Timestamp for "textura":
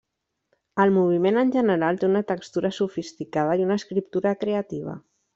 2.31-2.71